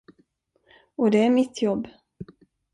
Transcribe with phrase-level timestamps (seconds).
[0.95, 1.87] Och det är mitt jobb.